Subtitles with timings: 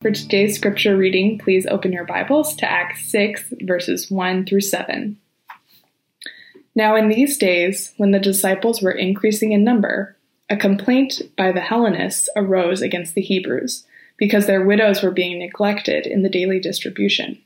[0.00, 5.18] For today's scripture reading, please open your Bibles to Acts 6, verses 1 through 7.
[6.74, 10.16] Now, in these days, when the disciples were increasing in number,
[10.48, 13.84] a complaint by the Hellenists arose against the Hebrews,
[14.16, 17.38] because their widows were being neglected in the daily distribution.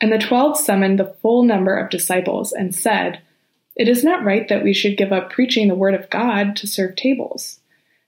[0.00, 3.20] And the twelve summoned the full number of disciples and said,
[3.76, 6.66] It is not right that we should give up preaching the word of God to
[6.66, 7.60] serve tables.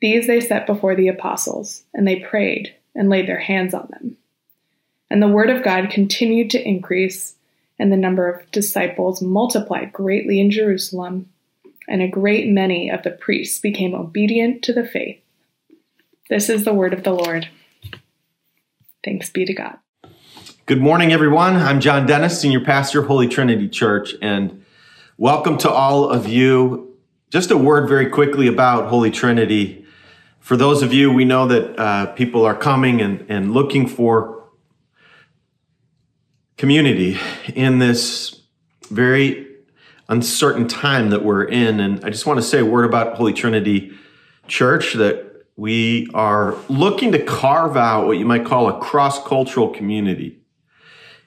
[0.00, 4.16] These they set before the apostles, and they prayed and laid their hands on them.
[5.08, 7.34] And the word of God continued to increase,
[7.78, 11.30] and the number of disciples multiplied greatly in Jerusalem,
[11.88, 15.20] and a great many of the priests became obedient to the faith.
[16.28, 17.48] This is the word of the Lord.
[19.04, 19.78] Thanks be to God.
[20.66, 21.54] Good morning, everyone.
[21.54, 24.64] I'm Jon Dennis, Senior Pastor of Holy Trinity Church, and
[25.16, 26.96] welcome to all of you.
[27.30, 29.85] Just a word very quickly about Holy Trinity
[30.46, 34.44] for those of you, we know that uh, people are coming and, and looking for
[36.56, 37.18] community
[37.52, 38.42] in this
[38.88, 39.44] very
[40.08, 41.80] uncertain time that we're in.
[41.80, 43.90] And I just want to say a word about Holy Trinity
[44.46, 49.70] Church that we are looking to carve out what you might call a cross cultural
[49.70, 50.38] community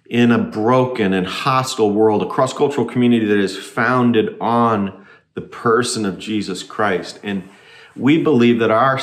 [0.05, 5.41] in a broken and hostile world, a cross cultural community that is founded on the
[5.41, 7.19] person of Jesus Christ.
[7.21, 7.43] And
[7.99, 8.99] we believe that our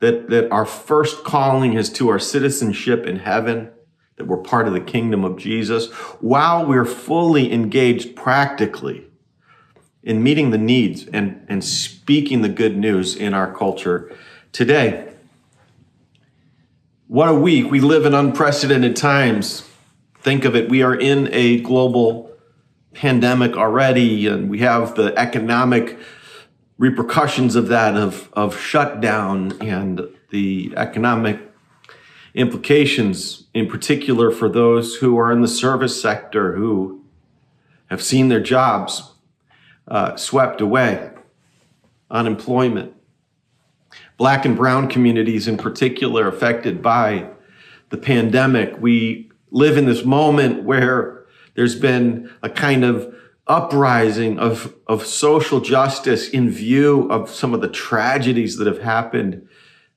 [0.00, 3.70] that that our first calling is to our citizenship in heaven
[4.16, 9.04] that we're part of the kingdom of Jesus while we're fully engaged practically
[10.02, 14.14] in meeting the needs and, and speaking the good news in our culture
[14.52, 15.12] today.
[17.08, 17.70] What a week.
[17.70, 19.68] We live in unprecedented times.
[20.20, 20.68] Think of it.
[20.68, 22.32] We are in a global
[22.94, 25.98] pandemic already, and we have the economic
[26.78, 30.00] repercussions of that of, of shutdown and
[30.30, 31.40] the economic
[32.34, 37.02] implications, in particular for those who are in the service sector who
[37.86, 39.14] have seen their jobs
[39.88, 41.10] uh, swept away,
[42.10, 42.92] unemployment.
[44.18, 47.28] Black and brown communities, in particular, affected by
[47.90, 48.74] the pandemic.
[48.80, 53.14] We live in this moment where there's been a kind of
[53.46, 59.48] uprising of, of social justice in view of some of the tragedies that have happened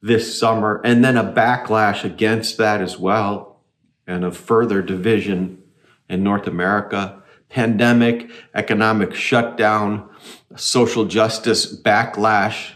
[0.01, 3.61] this summer, and then a backlash against that as well,
[4.07, 5.61] and of further division
[6.09, 7.21] in North America.
[7.49, 10.07] Pandemic, economic shutdown,
[10.55, 12.73] social justice backlash.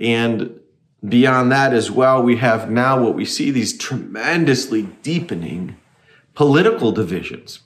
[0.00, 0.60] And
[1.06, 5.76] beyond that as well, we have now what we see these tremendously deepening
[6.34, 7.60] political divisions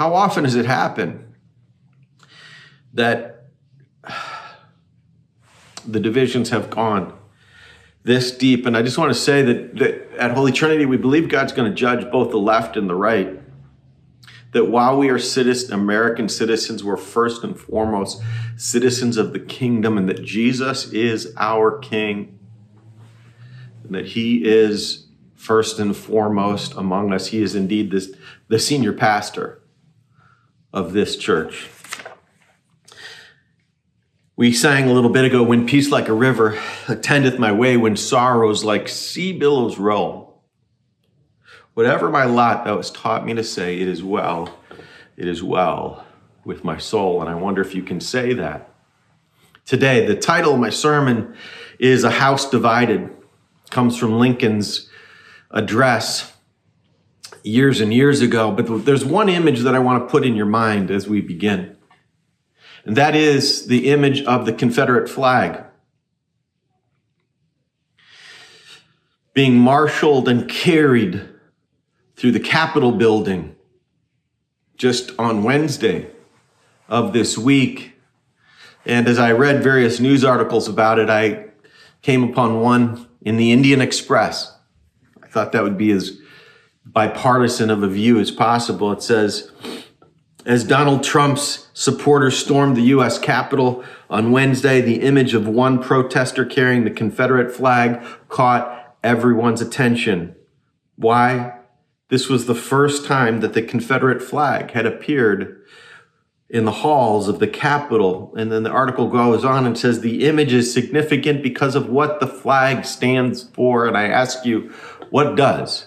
[0.00, 1.34] how often does it happen
[2.94, 3.50] that
[5.86, 7.12] the divisions have gone
[8.02, 8.64] this deep?
[8.64, 11.70] And I just want to say that, that at Holy Trinity, we believe God's going
[11.70, 13.42] to judge both the left and the right.
[14.52, 18.22] That while we are citizen, American citizens, we're first and foremost
[18.56, 22.38] citizens of the kingdom, and that Jesus is our King,
[23.84, 27.26] and that He is first and foremost among us.
[27.26, 28.10] He is indeed this,
[28.48, 29.59] the senior pastor
[30.72, 31.68] of this church.
[34.36, 36.58] We sang a little bit ago, when peace like a river
[36.88, 40.42] attendeth my way, when sorrows like sea billows roll.
[41.74, 44.58] Whatever my lot thou hast taught me to say, it is well,
[45.16, 46.06] it is well
[46.44, 47.20] with my soul.
[47.20, 48.72] And I wonder if you can say that.
[49.66, 51.36] Today, the title of my sermon
[51.78, 53.02] is A House Divided.
[53.02, 54.88] It comes from Lincoln's
[55.50, 56.29] address
[57.42, 60.46] years and years ago, but there's one image that I want to put in your
[60.46, 61.76] mind as we begin.
[62.84, 65.64] And that is the image of the Confederate flag
[69.34, 71.28] being marshaled and carried
[72.16, 73.54] through the Capitol building
[74.76, 76.10] just on Wednesday
[76.88, 77.94] of this week.
[78.84, 81.46] And as I read various news articles about it, I
[82.02, 84.56] came upon one in the Indian Express.
[85.22, 86.18] I thought that would be as
[86.84, 88.92] bipartisan of a view as possible.
[88.92, 89.50] It says,
[90.46, 93.18] as Donald Trump's supporters stormed the U.S.
[93.18, 100.34] Capitol on Wednesday, the image of one protester carrying the Confederate flag caught everyone's attention.
[100.96, 101.58] Why?
[102.08, 105.62] This was the first time that the Confederate flag had appeared
[106.48, 108.34] in the halls of the Capitol.
[108.36, 112.18] And then the article goes on and says the image is significant because of what
[112.18, 113.86] the flag stands for.
[113.86, 114.72] And I ask you,
[115.10, 115.86] what does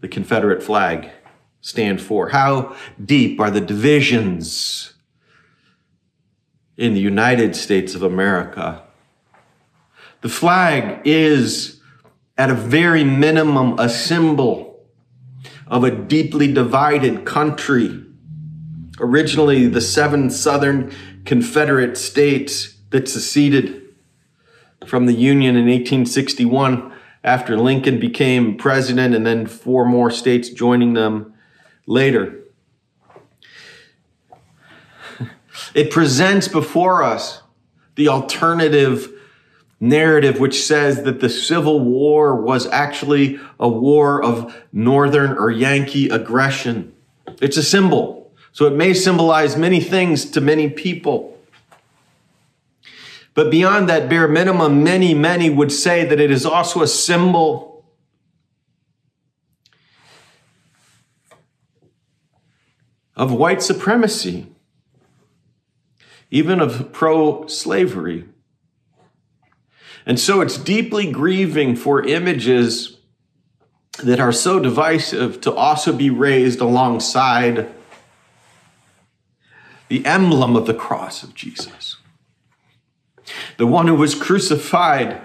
[0.00, 1.10] the Confederate flag
[1.60, 2.30] stand for?
[2.30, 4.94] How deep are the divisions
[6.76, 8.82] in the United States of America?
[10.20, 11.80] The flag is,
[12.36, 14.86] at a very minimum, a symbol
[15.66, 18.04] of a deeply divided country
[19.00, 20.92] originally the seven southern
[21.24, 23.82] Confederate states that seceded
[24.86, 26.92] from the Union in 1861
[27.28, 31.34] after Lincoln became president, and then four more states joining them
[31.86, 32.40] later.
[35.74, 37.42] It presents before us
[37.96, 39.12] the alternative
[39.78, 46.08] narrative, which says that the Civil War was actually a war of Northern or Yankee
[46.08, 46.94] aggression.
[47.42, 48.32] It's a symbol.
[48.52, 51.37] So it may symbolize many things to many people.
[53.38, 57.86] But beyond that bare minimum, many, many would say that it is also a symbol
[63.14, 64.48] of white supremacy,
[66.32, 68.24] even of pro slavery.
[70.04, 72.98] And so it's deeply grieving for images
[74.02, 77.72] that are so divisive to also be raised alongside
[79.86, 81.98] the emblem of the cross of Jesus.
[83.56, 85.22] The one who was crucified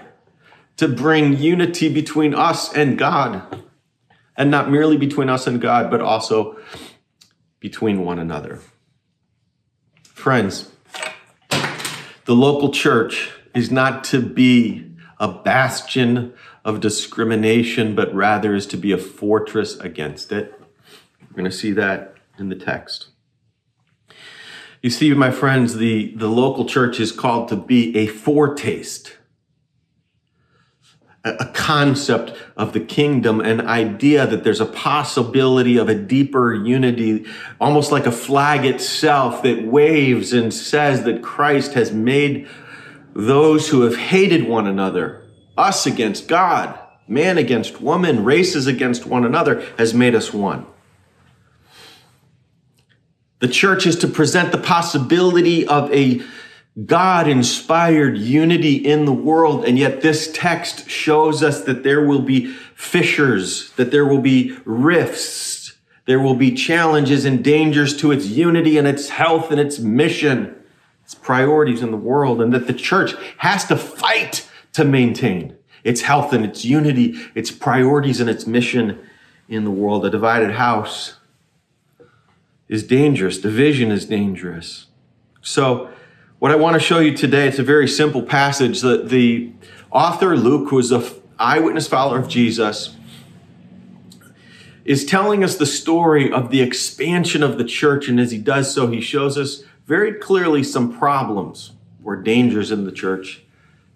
[0.76, 3.62] to bring unity between us and God,
[4.36, 6.58] and not merely between us and God, but also
[7.60, 8.60] between one another.
[10.02, 10.70] Friends,
[12.24, 14.90] the local church is not to be
[15.20, 16.34] a bastion
[16.64, 20.60] of discrimination, but rather is to be a fortress against it.
[21.20, 23.08] We're going to see that in the text.
[24.84, 29.16] You see, my friends, the, the local church is called to be a foretaste,
[31.24, 36.52] a, a concept of the kingdom, an idea that there's a possibility of a deeper
[36.52, 37.24] unity,
[37.62, 42.46] almost like a flag itself that waves and says that Christ has made
[43.14, 45.26] those who have hated one another,
[45.56, 46.78] us against God,
[47.08, 50.66] man against woman, races against one another, has made us one.
[53.40, 56.22] The church is to present the possibility of a
[56.86, 59.64] God inspired unity in the world.
[59.64, 64.56] And yet this text shows us that there will be fissures, that there will be
[64.64, 65.74] rifts,
[66.06, 70.54] there will be challenges and dangers to its unity and its health and its mission,
[71.04, 76.02] its priorities in the world, and that the church has to fight to maintain its
[76.02, 78.98] health and its unity, its priorities and its mission
[79.48, 80.04] in the world.
[80.04, 81.14] A divided house
[82.68, 83.38] is dangerous.
[83.38, 84.86] Division is dangerous.
[85.42, 85.90] So,
[86.38, 89.52] what I want to show you today, it's a very simple passage that the
[89.90, 91.04] author Luke, who is an
[91.38, 92.96] eyewitness follower of Jesus,
[94.84, 98.08] is telling us the story of the expansion of the church.
[98.08, 101.72] And as he does so, he shows us very clearly some problems
[102.02, 103.42] or dangers in the church,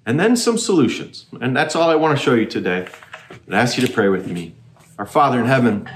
[0.06, 1.26] and then some solutions.
[1.40, 2.88] And that's all I want to show you today.
[3.44, 4.54] And ask you to pray with me.
[4.98, 5.88] Our Father in heaven,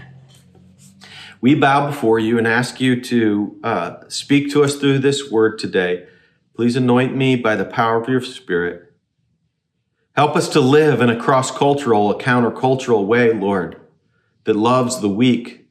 [1.42, 5.58] we bow before you and ask you to uh, speak to us through this word
[5.58, 6.06] today.
[6.54, 8.92] Please anoint me by the power of your spirit.
[10.14, 13.80] Help us to live in a cross cultural, a countercultural way, Lord,
[14.44, 15.66] that loves the weak,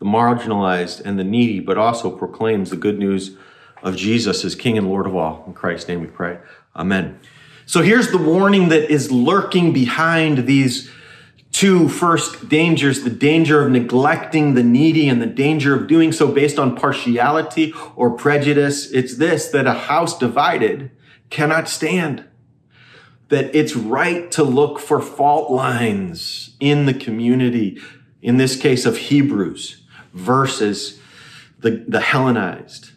[0.00, 3.36] the marginalized, and the needy, but also proclaims the good news
[3.84, 5.44] of Jesus as King and Lord of all.
[5.46, 6.38] In Christ's name we pray.
[6.74, 7.20] Amen.
[7.66, 10.90] So here's the warning that is lurking behind these
[11.64, 16.30] Two, first dangers, the danger of neglecting the needy and the danger of doing so
[16.30, 18.90] based on partiality or prejudice.
[18.90, 20.90] It's this, that a house divided
[21.30, 22.26] cannot stand.
[23.30, 27.80] That it's right to look for fault lines in the community,
[28.20, 31.00] in this case of Hebrews versus
[31.60, 32.90] the, the Hellenized.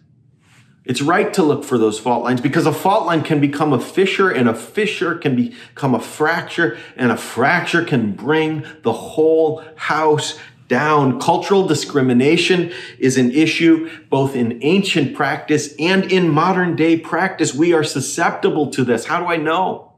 [0.87, 3.79] It's right to look for those fault lines because a fault line can become a
[3.79, 9.65] fissure and a fissure can become a fracture and a fracture can bring the whole
[9.75, 10.39] house
[10.69, 11.19] down.
[11.19, 17.53] Cultural discrimination is an issue both in ancient practice and in modern day practice.
[17.53, 19.07] We are susceptible to this.
[19.07, 19.91] How do I know?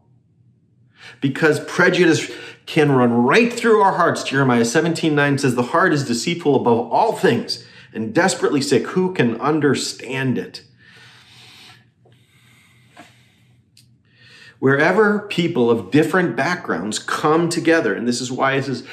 [1.21, 2.31] Because prejudice
[2.65, 4.23] can run right through our hearts.
[4.23, 8.87] Jeremiah 17 9 says, The heart is deceitful above all things and desperately sick.
[8.87, 10.63] Who can understand it?
[14.59, 18.83] Wherever people of different backgrounds come together, and this is why this is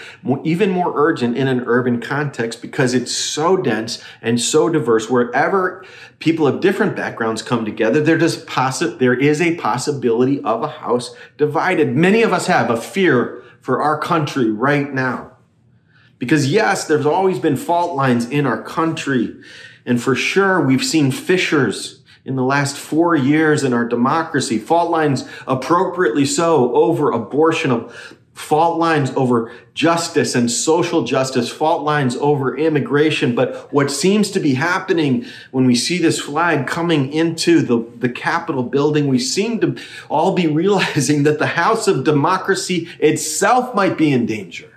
[0.44, 5.10] even more urgent in an urban context because it's so dense and so diverse.
[5.10, 5.84] Wherever
[6.20, 10.68] people of different backgrounds come together, there, does possi- there is a possibility of a
[10.68, 11.96] house divided.
[11.96, 15.32] Many of us have a fear for our country right now.
[16.20, 19.34] Because yes, there's always been fault lines in our country.
[19.84, 24.90] And for sure, we've seen fissures in the last four years in our democracy, fault
[24.90, 27.88] lines appropriately so over abortion,
[28.34, 33.34] fault lines over justice and social justice, fault lines over immigration.
[33.36, 38.08] But what seems to be happening when we see this flag coming into the, the
[38.08, 39.76] Capitol building, we seem to
[40.08, 44.75] all be realizing that the house of democracy itself might be in danger.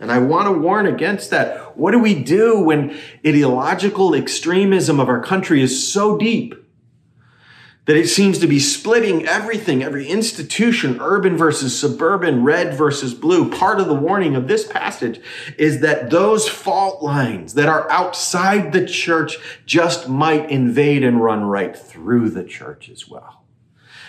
[0.00, 1.76] And I want to warn against that.
[1.76, 6.54] What do we do when ideological extremism of our country is so deep
[7.84, 13.50] that it seems to be splitting everything, every institution, urban versus suburban, red versus blue?
[13.50, 15.20] Part of the warning of this passage
[15.58, 21.44] is that those fault lines that are outside the church just might invade and run
[21.44, 23.44] right through the church as well.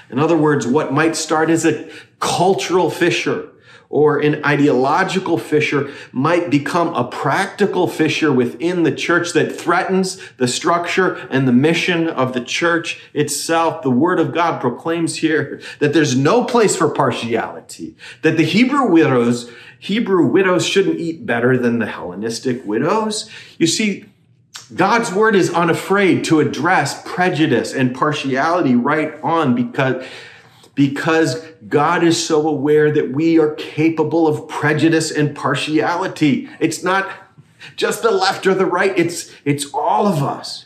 [0.10, 3.50] In other words, what might start as a cultural fissure
[3.92, 10.48] or an ideological fissure might become a practical fissure within the church that threatens the
[10.48, 13.84] structure and the mission of the church itself.
[13.84, 18.90] The word of God proclaims here that there's no place for partiality, that the Hebrew
[18.90, 23.30] widows, Hebrew widows shouldn't eat better than the Hellenistic widows.
[23.58, 24.06] You see,
[24.74, 30.06] God's word is unafraid to address prejudice and partiality right on because
[30.74, 36.50] because God is so aware that we are capable of prejudice and partiality.
[36.60, 37.10] It's not
[37.78, 40.66] just the left or the right, it's, it's all of us.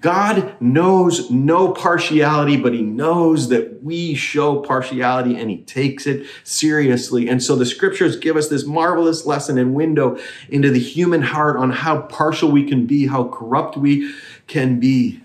[0.00, 6.26] God knows no partiality, but he knows that we show partiality and he takes it
[6.42, 7.28] seriously.
[7.28, 11.56] And so the scriptures give us this marvelous lesson and window into the human heart
[11.56, 14.12] on how partial we can be, how corrupt we
[14.48, 15.20] can be.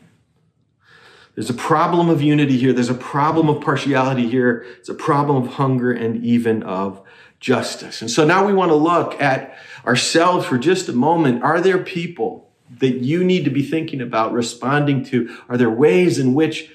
[1.40, 2.74] There's a problem of unity here.
[2.74, 4.66] There's a problem of partiality here.
[4.78, 7.02] It's a problem of hunger and even of
[7.40, 8.02] justice.
[8.02, 11.42] And so now we want to look at ourselves for just a moment.
[11.42, 15.34] Are there people that you need to be thinking about responding to?
[15.48, 16.72] Are there ways in which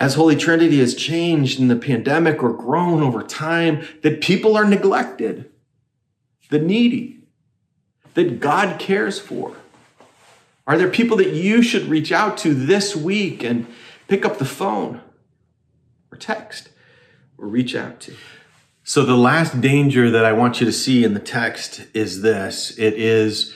[0.00, 4.64] as Holy Trinity has changed in the pandemic or grown over time, that people are
[4.64, 5.48] neglected,
[6.50, 7.20] the needy,
[8.14, 9.56] that God cares for?
[10.66, 13.66] Are there people that you should reach out to this week and
[14.08, 15.00] pick up the phone
[16.10, 16.70] or text
[17.38, 18.14] or reach out to?
[18.82, 22.76] So, the last danger that I want you to see in the text is this
[22.78, 23.54] it is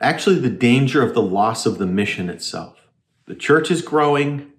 [0.00, 2.78] actually the danger of the loss of the mission itself.
[3.26, 4.52] The church is growing,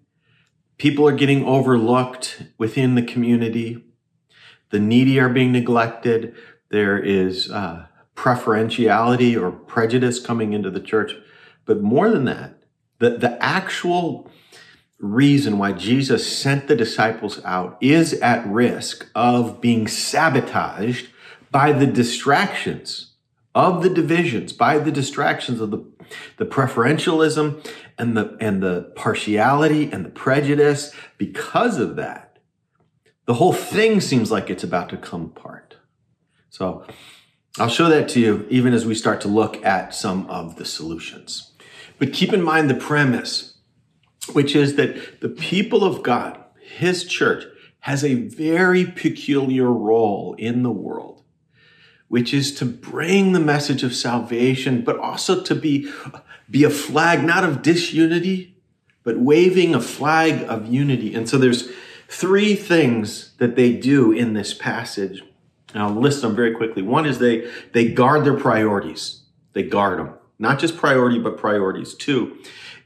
[0.78, 3.84] people are getting overlooked within the community,
[4.70, 6.36] the needy are being neglected,
[6.70, 11.14] there is uh, preferentiality or prejudice coming into the church.
[11.72, 12.64] But more than that,
[13.00, 14.30] the, the actual
[15.00, 21.08] reason why Jesus sent the disciples out is at risk of being sabotaged
[21.50, 23.14] by the distractions
[23.56, 25.82] of the divisions, by the distractions of the,
[26.36, 27.66] the preferentialism
[27.98, 30.94] and the, and the partiality and the prejudice.
[31.18, 32.38] Because of that,
[33.28, 35.78] the whole thing seems like it's about to come apart.
[36.50, 36.86] So
[37.58, 40.66] I'll show that to you even as we start to look at some of the
[40.66, 41.51] solutions.
[42.02, 43.58] But keep in mind the premise,
[44.34, 47.44] which is that the people of God, his church,
[47.82, 51.22] has a very peculiar role in the world,
[52.08, 55.92] which is to bring the message of salvation, but also to be,
[56.50, 58.58] be a flag not of disunity,
[59.04, 61.14] but waving a flag of unity.
[61.14, 61.70] And so there's
[62.08, 65.22] three things that they do in this passage.
[65.76, 66.82] And I'll list them very quickly.
[66.82, 69.22] One is they, they guard their priorities.
[69.54, 71.94] They guard them not just priority, but priorities.
[71.94, 72.38] Two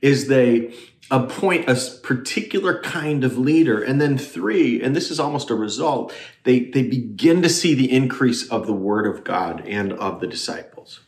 [0.02, 0.74] is they
[1.12, 3.82] appoint a particular kind of leader.
[3.82, 7.92] And then three, and this is almost a result, they, they begin to see the
[7.92, 11.02] increase of the word of God and of the disciples.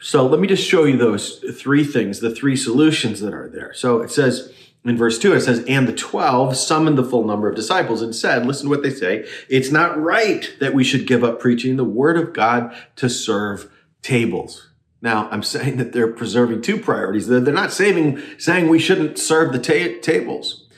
[0.00, 3.74] So let me just show you those three things, the three solutions that are there.
[3.74, 4.52] So it says,
[4.82, 8.16] in verse 2, it says, And the 12 summoned the full number of disciples and
[8.16, 9.28] said, Listen to what they say.
[9.50, 13.70] It's not right that we should give up preaching the word of God to serve
[14.00, 14.69] tables.
[15.02, 17.26] Now, I'm saying that they're preserving two priorities.
[17.26, 20.68] They're, they're not saving, saying we shouldn't serve the ta- tables.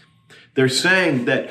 [0.54, 1.50] They're saying that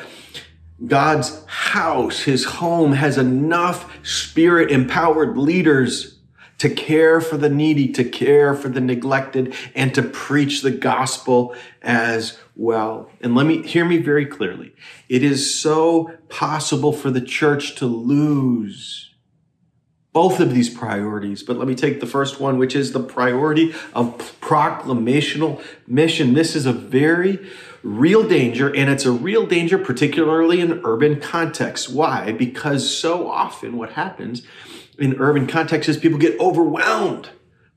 [0.85, 6.19] God's house, his home, has enough spirit empowered leaders
[6.59, 11.55] to care for the needy, to care for the neglected, and to preach the gospel
[11.81, 13.09] as well.
[13.21, 14.73] And let me hear me very clearly.
[15.09, 19.10] It is so possible for the church to lose
[20.13, 21.43] both of these priorities.
[21.43, 26.33] But let me take the first one, which is the priority of proclamational mission.
[26.33, 27.49] This is a very
[27.81, 31.87] real danger, and it's a real danger, particularly in urban contexts.
[31.87, 32.31] Why?
[32.31, 34.43] Because so often what happens
[34.99, 37.29] in urban contexts is people get overwhelmed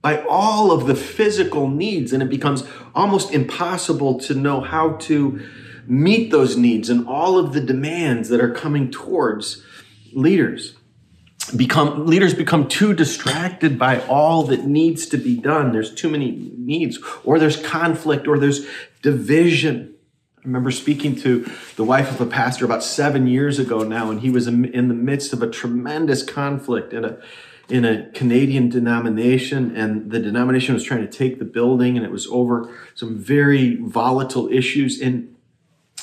[0.02, 2.64] by all of the physical needs, and it becomes
[2.94, 5.40] almost impossible to know how to
[5.86, 9.62] meet those needs and all of the demands that are coming towards
[10.12, 10.76] leaders
[11.50, 15.72] become leaders become too distracted by all that needs to be done.
[15.72, 18.66] There's too many needs or there's conflict or there's
[19.02, 19.94] division.
[20.38, 24.20] I remember speaking to the wife of a pastor about seven years ago now and
[24.20, 27.18] he was in the midst of a tremendous conflict in a
[27.68, 32.12] in a canadian denomination and the denomination was trying to take the building and it
[32.12, 35.00] was over some very volatile issues.
[35.00, 35.33] And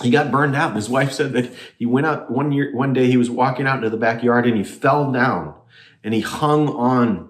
[0.01, 0.75] he got burned out.
[0.75, 3.77] His wife said that he went out one year, one day he was walking out
[3.77, 5.53] into the backyard and he fell down
[6.03, 7.29] and he hung on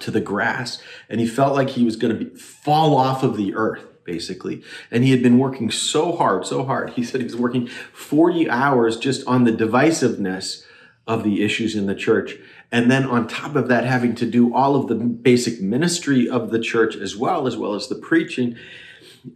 [0.00, 3.54] to the grass and he felt like he was going to fall off of the
[3.54, 4.62] earth basically.
[4.90, 6.90] And he had been working so hard, so hard.
[6.90, 10.64] He said he was working 40 hours just on the divisiveness
[11.06, 12.36] of the issues in the church.
[12.70, 16.50] And then on top of that, having to do all of the basic ministry of
[16.50, 18.56] the church as well, as well as the preaching.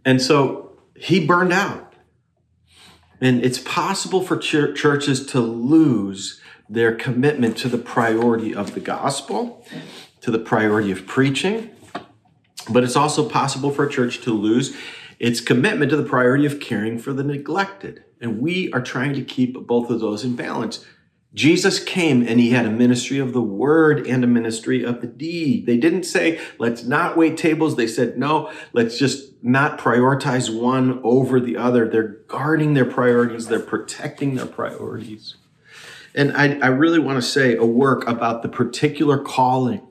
[0.03, 1.88] And so he burned out
[3.21, 8.79] and it's possible for ch- churches to lose their commitment to the priority of the
[8.79, 9.65] gospel,
[10.21, 11.71] to the priority of preaching.
[12.69, 14.77] But it's also possible for a church to lose
[15.17, 18.03] its commitment to the priority of caring for the neglected.
[18.21, 20.85] And we are trying to keep both of those in balance.
[21.33, 25.07] Jesus came and he had a ministry of the word and a ministry of the
[25.07, 25.67] deed.
[25.67, 27.75] They didn't say, let's not wait tables.
[27.75, 31.87] They said, no, let's just not prioritize one over the other.
[31.87, 33.45] They're guarding their priorities.
[33.45, 35.35] They're protecting their priorities.
[36.15, 39.85] And I, I really want to say a work about the particular calling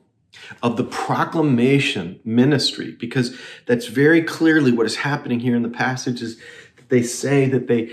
[0.60, 6.20] of the proclamation ministry, because that's very clearly what is happening here in the passage
[6.20, 6.40] is
[6.88, 7.92] they say that they,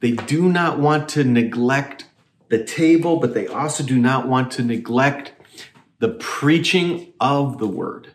[0.00, 2.04] they do not want to neglect
[2.48, 5.32] the table, but they also do not want to neglect
[5.98, 8.08] the preaching of the word.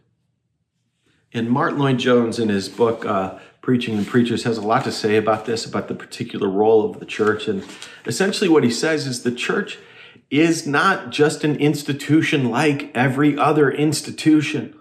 [1.34, 5.16] And Martyn Lloyd-Jones, in his book, uh, Preaching and Preachers, has a lot to say
[5.16, 7.48] about this, about the particular role of the church.
[7.48, 7.64] And
[8.06, 9.78] essentially, what he says is the church
[10.32, 14.76] is not just an institution like every other institution.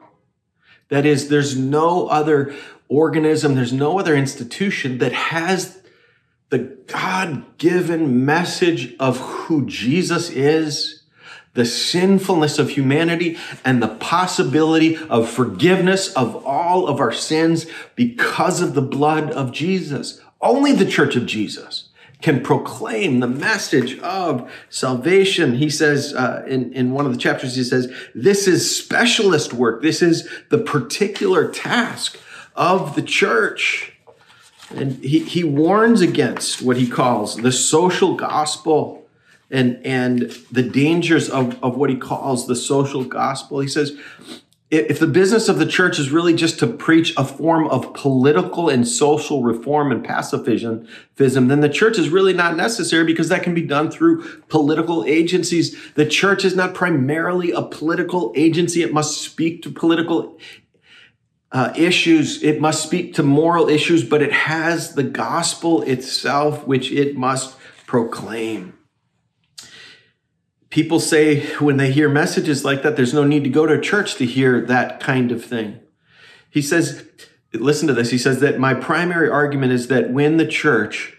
[0.89, 2.55] That is, there's no other
[2.89, 5.78] organism, there's no other institution that has
[6.51, 11.03] the God given message of who Jesus is,
[11.55, 18.61] the sinfulness of humanity, and the possibility of forgiveness of all of our sins because
[18.61, 20.21] of the blood of Jesus.
[20.41, 21.89] Only the church of Jesus
[22.23, 25.57] can proclaim the message of salvation.
[25.57, 29.83] He says uh, in, in one of the chapters, he says, This is specialist work.
[29.83, 32.19] This is the particular task
[32.57, 33.93] of the church.
[34.75, 39.07] And he, he warns against what he calls the social gospel
[39.51, 43.61] and, and the dangers of, of what he calls the social gospel.
[43.61, 43.97] He says,
[44.71, 48.69] if the business of the church is really just to preach a form of political
[48.69, 53.55] and social reform and pacifism, then the church is really not necessary because that can
[53.55, 55.75] be done through political agencies.
[55.95, 58.83] The church is not primarily a political agency.
[58.83, 60.39] It must speak to political
[61.53, 62.43] uh, issues.
[62.43, 67.57] It must speak to moral issues, but it has the gospel itself, which it must
[67.87, 68.75] proclaim.
[70.71, 74.17] People say when they hear messages like that, there's no need to go to church
[74.17, 75.81] to hear that kind of thing.
[76.51, 77.07] He says,
[77.55, 78.11] listen to this.
[78.11, 81.17] He says that my primary argument is that when the church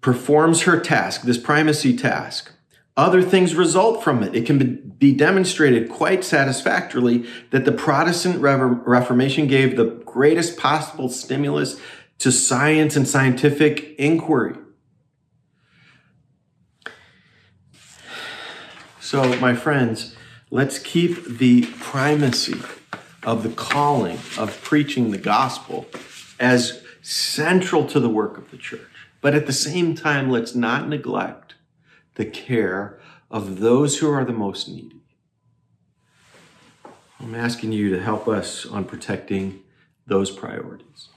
[0.00, 2.52] performs her task, this primacy task,
[2.96, 4.34] other things result from it.
[4.34, 11.80] It can be demonstrated quite satisfactorily that the Protestant Reformation gave the greatest possible stimulus
[12.18, 14.56] to science and scientific inquiry.
[19.00, 20.14] So, my friends,
[20.50, 22.60] let's keep the primacy
[23.22, 25.86] of the calling of preaching the gospel
[26.38, 28.80] as central to the work of the church.
[29.20, 31.41] But at the same time, let's not neglect
[32.14, 35.00] the care of those who are the most needy.
[37.18, 39.62] I'm asking you to help us on protecting
[40.06, 41.08] those priorities.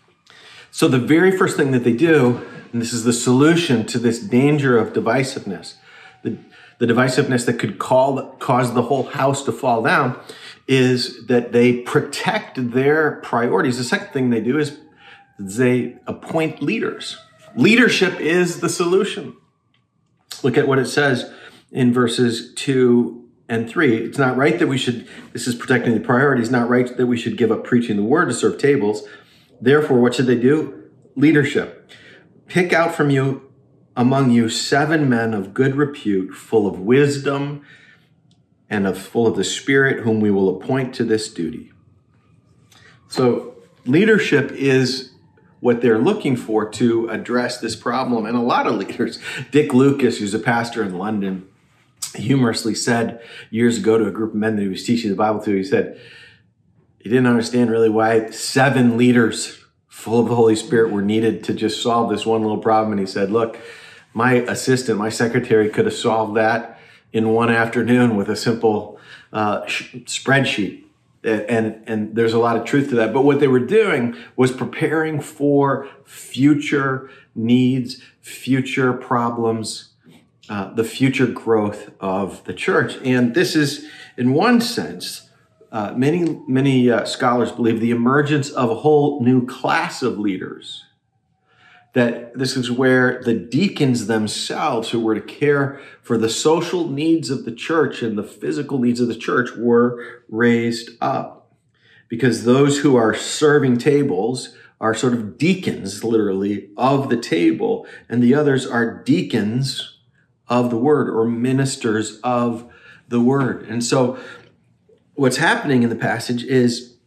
[0.72, 4.20] So, the very first thing that they do, and this is the solution to this
[4.20, 5.76] danger of divisiveness,
[6.24, 6.38] the,
[6.80, 10.20] the divisiveness that could call, cause the whole house to fall down
[10.68, 13.78] is that they protect their priorities.
[13.78, 14.80] The second thing they do is
[15.40, 17.18] they appoint leaders.
[17.56, 19.36] Leadership is the solution.
[20.44, 21.32] Look at what it says
[21.72, 23.98] in verses 2 and 3.
[23.98, 27.18] It's not right that we should, this is protecting the priorities, not right that we
[27.18, 29.08] should give up preaching the word to serve tables.
[29.62, 30.90] Therefore, what should they do?
[31.16, 31.90] Leadership.
[32.48, 33.52] Pick out from you
[33.96, 37.66] among you seven men of good repute, full of wisdom
[38.70, 41.72] and of full of the Spirit, whom we will appoint to this duty.
[43.08, 45.12] So, leadership is
[45.66, 48.28] what they're looking for to address this problem.
[48.28, 49.18] And a lot of leaders,
[49.50, 51.48] Dick Lucas, who's a pastor in London,
[52.14, 55.42] humorously said years ago to a group of men that he was teaching the Bible
[55.42, 56.00] to, he said,
[57.00, 61.54] he didn't understand really why seven leaders full of the Holy Spirit were needed to
[61.56, 62.92] just solve this one little problem.
[62.92, 63.58] And he said, look,
[64.14, 66.80] my assistant, my secretary could have solved that
[67.12, 69.00] in one afternoon with a simple
[69.34, 70.85] uh, sh- spreadsheet.
[71.26, 73.14] And, and there's a lot of truth to that.
[73.14, 79.90] But what they were doing was preparing for future needs, future problems,
[80.50, 82.98] uh, the future growth of the church.
[83.04, 85.30] And this is, in one sense,
[85.72, 90.85] uh, many many uh, scholars believe the emergence of a whole new class of leaders
[91.96, 97.30] that this is where the deacons themselves, who were to care for the social needs
[97.30, 101.54] of the church and the physical needs of the church, were raised up.
[102.10, 108.22] Because those who are serving tables are sort of deacons, literally, of the table, and
[108.22, 109.98] the others are deacons
[110.50, 112.70] of the word or ministers of
[113.08, 113.66] the word.
[113.70, 114.20] And so,
[115.14, 116.98] what's happening in the passage is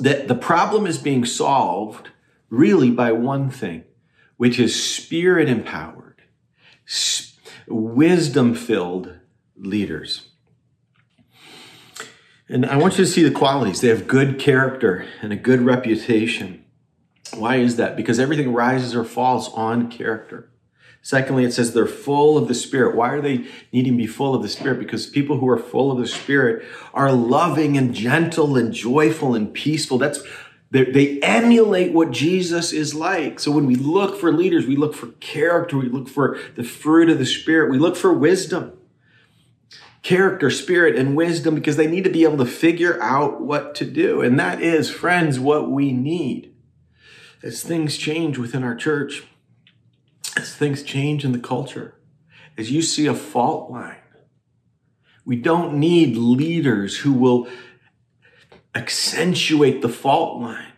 [0.00, 2.08] that the problem is being solved
[2.50, 3.84] really by one thing
[4.36, 6.22] which is spirit empowered,
[7.66, 9.18] wisdom filled
[9.56, 10.28] leaders.
[12.48, 13.80] And I want you to see the qualities.
[13.80, 16.64] They have good character and a good reputation.
[17.34, 17.96] Why is that?
[17.96, 20.50] Because everything rises or falls on character.
[21.00, 22.96] Secondly, it says they're full of the Spirit.
[22.96, 24.78] Why are they needing to be full of the Spirit?
[24.78, 29.52] Because people who are full of the Spirit are loving and gentle and joyful and
[29.52, 29.98] peaceful.
[29.98, 30.22] That's
[30.74, 33.38] they, they emulate what Jesus is like.
[33.38, 37.08] So when we look for leaders, we look for character, we look for the fruit
[37.08, 38.76] of the Spirit, we look for wisdom.
[40.02, 43.84] Character, spirit, and wisdom because they need to be able to figure out what to
[43.84, 44.20] do.
[44.20, 46.52] And that is, friends, what we need.
[47.42, 49.22] As things change within our church,
[50.36, 51.94] as things change in the culture,
[52.58, 54.02] as you see a fault line,
[55.24, 57.48] we don't need leaders who will
[58.74, 60.72] accentuate the fault line,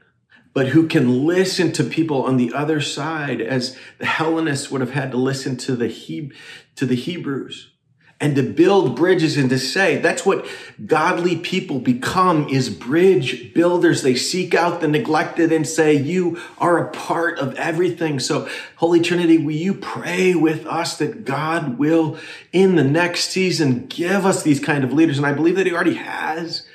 [0.52, 4.92] but who can listen to people on the other side as the Hellenists would have
[4.92, 6.32] had to listen to the, he-
[6.76, 7.72] to the Hebrews.
[8.18, 10.46] And to build bridges and to say that's what
[10.86, 14.00] godly people become is bridge builders.
[14.00, 18.18] They seek out the neglected and say you are a part of everything.
[18.18, 22.16] So holy trinity will you pray with us that god will
[22.52, 25.18] in the next season give us these kind of leaders?
[25.18, 26.66] And i believe that he already has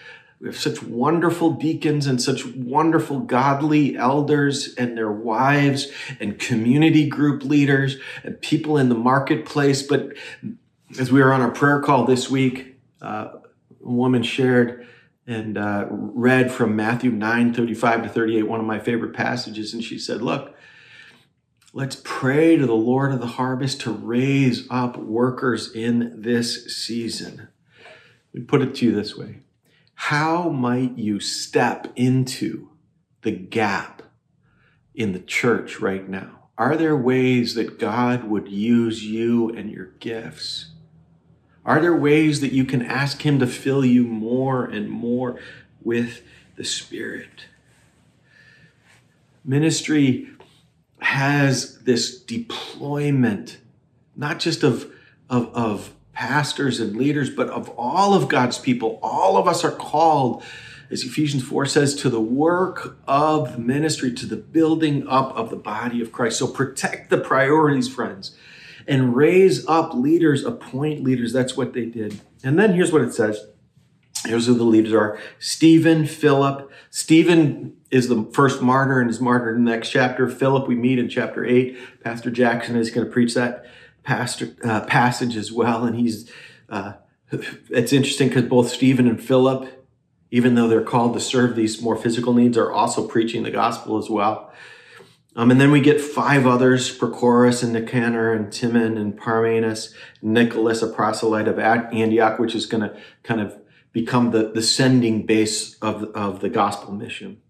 [0.41, 7.07] we have such wonderful deacons and such wonderful godly elders and their wives and community
[7.07, 9.83] group leaders and people in the marketplace.
[9.83, 10.13] But
[10.99, 13.33] as we were on our prayer call this week, uh,
[13.85, 14.87] a woman shared
[15.27, 19.75] and uh, read from Matthew 9 35 to 38, one of my favorite passages.
[19.75, 20.55] And she said, Look,
[21.71, 27.49] let's pray to the Lord of the harvest to raise up workers in this season.
[28.33, 29.41] We put it to you this way
[30.05, 32.69] how might you step into
[33.21, 34.01] the gap
[34.95, 36.49] in the church right now?
[36.57, 40.71] Are there ways that God would use you and your gifts?
[41.63, 45.39] Are there ways that you can ask Him to fill you more and more
[45.83, 46.23] with
[46.55, 47.45] the Spirit?
[49.45, 50.29] Ministry
[50.99, 53.59] has this deployment,
[54.15, 54.91] not just of,
[55.29, 58.99] of, of pastors and leaders, but of all of God's people.
[59.01, 60.43] All of us are called,
[60.89, 65.55] as Ephesians 4 says, to the work of ministry, to the building up of the
[65.55, 66.39] body of Christ.
[66.39, 68.35] So protect the priorities, friends,
[68.87, 71.33] and raise up leaders, appoint leaders.
[71.33, 72.19] That's what they did.
[72.43, 73.45] And then here's what it says.
[74.25, 76.69] Here's who the leaders are Stephen, Philip.
[76.91, 80.29] Stephen is the first martyr and is martyred in the next chapter.
[80.29, 82.03] Philip, we meet in chapter 8.
[82.03, 83.65] Pastor Jackson is going to preach that
[84.03, 85.85] pastor, uh, passage as well.
[85.85, 86.31] And he's,
[86.69, 86.93] uh,
[87.69, 89.87] it's interesting because both Stephen and Philip,
[90.31, 93.97] even though they're called to serve these more physical needs, are also preaching the gospel
[93.97, 94.51] as well.
[95.35, 100.81] Um, and then we get five others, Prochorus and Nicanor and Timon and Parmenas, Nicholas,
[100.81, 103.57] a proselyte of Antioch, which is going to kind of
[103.93, 107.41] become the, the sending base of, of the gospel mission.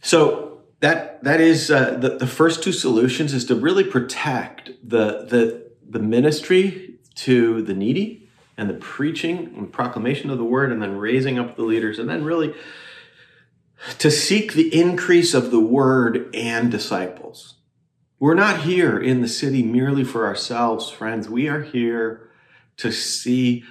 [0.00, 5.24] So that that is uh, the, the first two solutions is to really protect the,
[5.24, 10.82] the, the ministry to the needy and the preaching and proclamation of the word and
[10.82, 12.54] then raising up the leaders and then really
[13.98, 17.54] to seek the increase of the word and disciples.
[18.18, 21.28] We're not here in the city merely for ourselves, friends.
[21.28, 22.30] We are here
[22.78, 23.64] to see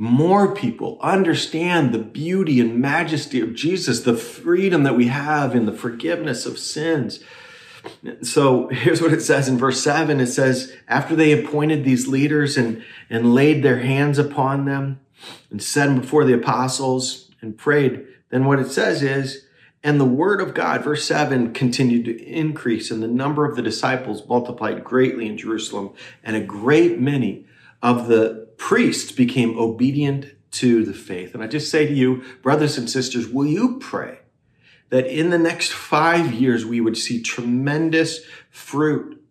[0.00, 5.66] more people understand the beauty and majesty of Jesus, the freedom that we have in
[5.66, 7.22] the forgiveness of sins.
[8.22, 12.56] So here's what it says in verse 7 it says, After they appointed these leaders
[12.56, 15.00] and, and laid their hands upon them
[15.50, 19.44] and set them before the apostles and prayed, then what it says is,
[19.84, 23.62] and the word of God, verse 7, continued to increase, and the number of the
[23.62, 25.90] disciples multiplied greatly in Jerusalem,
[26.24, 27.44] and a great many
[27.82, 31.32] of the priests became obedient to the faith.
[31.32, 34.18] And I just say to you, brothers and sisters, will you pray
[34.90, 38.20] that in the next five years we would see tremendous
[38.50, 39.24] fruit?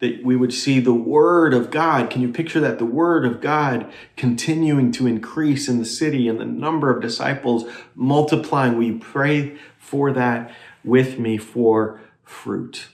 [0.00, 2.10] That we would see the Word of God.
[2.10, 2.78] Can you picture that?
[2.78, 7.64] The Word of God continuing to increase in the city and the number of disciples
[7.94, 8.76] multiplying.
[8.76, 12.88] We pray for that with me for fruit.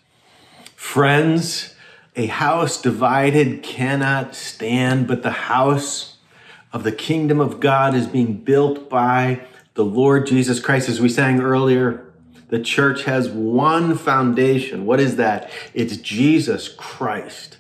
[0.77, 1.74] Friends,
[2.17, 6.19] a house divided cannot stand, but the house
[6.73, 9.41] of the kingdom of God is being built by
[9.75, 10.89] the Lord Jesus Christ.
[10.89, 12.13] As we sang earlier,
[12.49, 14.87] the church has one foundation.
[14.87, 15.51] What is that?
[15.73, 17.59] It's Jesus Christ,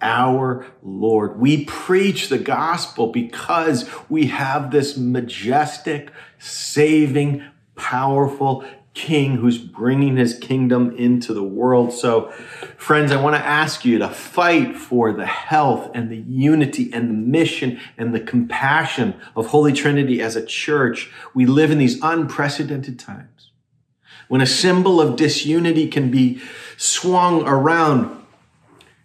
[0.00, 1.38] our Lord.
[1.38, 7.44] We preach the gospel because we have this majestic, saving,
[7.76, 8.64] powerful,
[9.00, 11.90] king who's bringing his kingdom into the world.
[11.90, 12.30] So,
[12.76, 17.08] friends, I want to ask you to fight for the health and the unity and
[17.08, 21.10] the mission and the compassion of Holy Trinity as a church.
[21.32, 23.52] We live in these unprecedented times
[24.28, 26.42] when a symbol of disunity can be
[26.76, 28.22] swung around.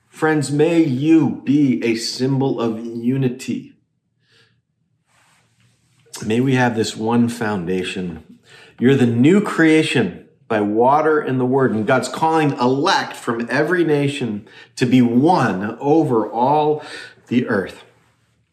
[0.10, 3.72] Friends, may you be a symbol of unity.
[6.26, 8.35] May we have this one foundation
[8.80, 11.72] you're the new creation by water and the word.
[11.72, 16.84] And God's calling elect from every nation to be one over all
[17.28, 17.84] the earth.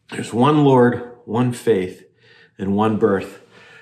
[0.09, 2.05] There's one Lord, one faith,
[2.57, 3.41] and one birth.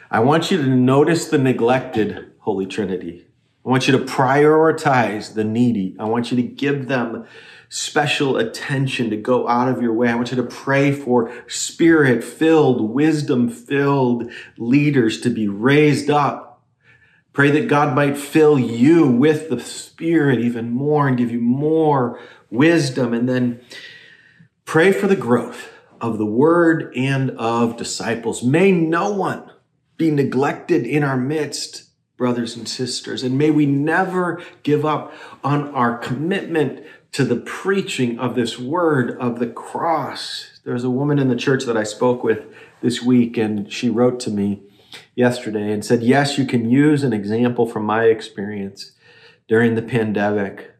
[0.10, 3.27] I want you to notice the neglected Holy Trinity.
[3.63, 5.95] I want you to prioritize the needy.
[6.00, 7.26] I want you to give them
[7.69, 10.10] special attention to go out of your way.
[10.10, 16.63] I want you to pray for spirit filled, wisdom filled leaders to be raised up.
[17.34, 22.19] Pray that God might fill you with the spirit even more and give you more
[22.50, 23.13] wisdom.
[23.13, 23.62] And then
[24.65, 25.71] pray for the growth
[26.02, 28.43] of the word and of disciples.
[28.43, 29.50] May no one
[29.95, 31.90] be neglected in our midst
[32.21, 33.23] brothers and sisters.
[33.23, 35.12] And may we never give up
[35.43, 40.60] on our commitment to the preaching of this word of the cross.
[40.63, 42.45] There's a woman in the church that I spoke with
[42.79, 44.62] this week, and she wrote to me
[45.15, 48.91] yesterday and said, Yes, you can use an example from my experience
[49.47, 50.75] during the pandemic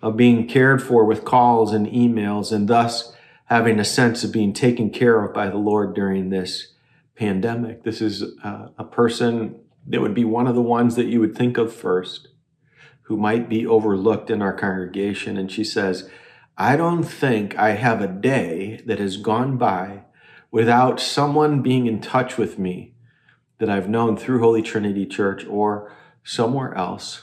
[0.00, 3.14] of being cared for with calls and emails, and thus
[3.44, 6.72] having a sense of being taken care of by the Lord during this
[7.16, 7.82] pandemic.
[7.82, 11.36] This is a, a person that would be one of the ones that you would
[11.36, 12.28] think of first
[13.02, 15.36] who might be overlooked in our congregation.
[15.36, 16.08] And she says,
[16.56, 20.04] I don't think I have a day that has gone by
[20.50, 22.94] without someone being in touch with me
[23.58, 27.22] that I've known through Holy Trinity Church or somewhere else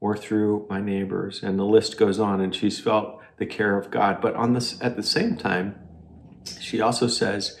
[0.00, 1.42] or through my neighbors.
[1.42, 4.20] And the list goes on, and she's felt the care of God.
[4.20, 5.76] But on this, at the same time,
[6.60, 7.58] she also says,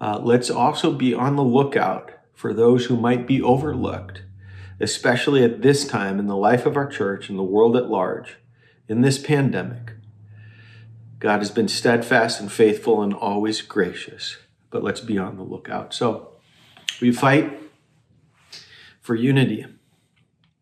[0.00, 4.22] uh, let's also be on the lookout for those who might be overlooked
[4.80, 8.36] especially at this time in the life of our church and the world at large,
[8.88, 9.92] in this pandemic.
[11.20, 14.36] God has been steadfast and faithful and always gracious,
[14.70, 15.94] but let's be on the lookout.
[15.94, 16.32] So
[17.00, 17.58] we fight
[19.00, 19.66] for unity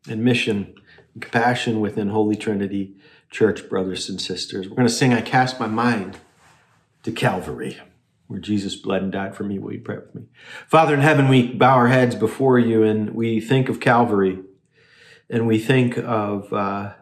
[0.08, 0.74] and mission
[1.14, 2.94] and compassion within Holy Trinity
[3.30, 4.68] Church, brothers and sisters.
[4.68, 6.18] We're going to sing I Cast My Mind
[7.02, 7.80] to Calvary
[8.32, 9.58] where Jesus bled and died for me.
[9.58, 10.22] Will you pray with me?
[10.66, 14.38] Father in heaven, we bow our heads before you and we think of Calvary
[15.28, 16.94] and we think of uh,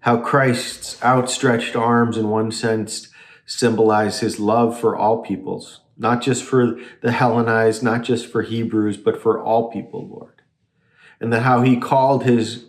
[0.00, 3.08] how Christ's outstretched arms, in one sense,
[3.44, 8.96] symbolize his love for all peoples, not just for the Hellenized, not just for Hebrews,
[8.96, 10.42] but for all people, Lord.
[11.20, 12.66] And that how he called his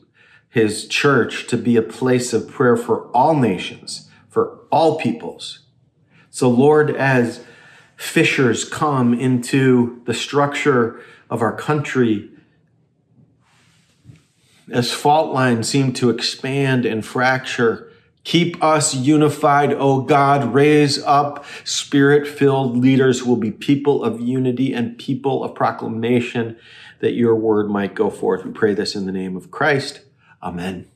[0.50, 5.66] his church to be a place of prayer for all nations, for all peoples.
[6.30, 7.44] So, Lord, as
[7.96, 12.30] fissures come into the structure of our country,
[14.72, 17.92] as fault lines seem to expand and fracture,
[18.24, 20.54] keep us unified, O God.
[20.54, 26.58] Raise up spirit filled leaders who will be people of unity and people of proclamation
[27.00, 28.44] that your word might go forth.
[28.44, 30.02] We pray this in the name of Christ.
[30.42, 30.88] Amen.